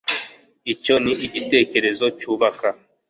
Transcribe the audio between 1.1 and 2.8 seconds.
igitekerezo cyubaka